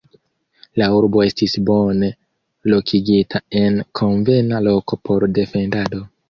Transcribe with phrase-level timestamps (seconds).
[0.81, 2.09] La urbo estis bone
[2.73, 6.03] lokigita en konvena loko por defendado.